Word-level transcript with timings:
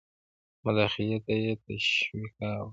مداخلې 0.65 1.17
ته 1.25 1.33
یې 1.41 1.51
تشویقاوه. 1.63 2.69